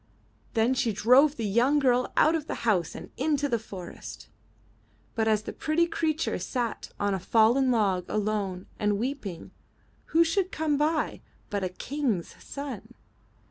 ''Then 0.55 0.73
she 0.73 0.91
drove 0.91 1.35
the 1.35 1.45
young 1.45 1.77
girl 1.77 2.11
out 2.17 2.33
of 2.33 2.47
the 2.47 2.65
house 2.65 2.95
and 2.95 3.11
into 3.17 3.47
the 3.47 3.59
forest. 3.59 4.29
But 5.13 5.27
as 5.27 5.43
the 5.43 5.53
pretty 5.53 5.85
creature 5.85 6.39
sat 6.39 6.89
on 6.99 7.13
a 7.13 7.19
fallen 7.19 7.69
log 7.69 8.05
alone 8.09 8.65
and 8.79 8.97
weeping, 8.97 9.51
who 10.05 10.23
should 10.23 10.51
come 10.51 10.75
by 10.75 11.21
but 11.51 11.63
a 11.63 11.69
King's 11.69 12.35
son. 12.43 12.95